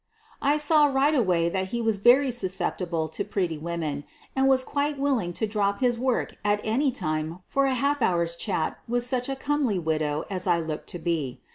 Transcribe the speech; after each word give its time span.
I 0.41 0.57
saw 0.57 0.85
right 0.87 1.13
away 1.13 1.47
that 1.47 1.67
he 1.67 1.79
was 1.79 1.99
very 1.99 2.31
susceptible 2.31 3.07
to 3.09 3.23
pretty 3.23 3.59
women 3.59 4.03
and 4.35 4.47
was 4.47 4.63
quite 4.63 4.97
willing 4.97 5.31
to 5.33 5.45
drop 5.45 5.79
his 5.79 5.95
work 5.99 6.37
at 6.43 6.59
any 6.63 6.91
time 6.91 7.43
for 7.47 7.65
a 7.67 7.75
half 7.75 8.01
hour's 8.01 8.35
chat 8.35 8.79
with 8.87 9.03
such 9.03 9.29
a 9.29 9.35
comely 9.35 9.77
widow 9.77 10.23
as 10.27 10.47
I 10.47 10.59
looked 10.59 10.87
to 10.89 10.97
be. 10.97 11.39